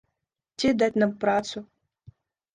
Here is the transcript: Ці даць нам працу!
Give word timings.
Ці 0.63 0.71
даць 0.83 0.95
нам 1.03 1.13
працу! 1.25 1.57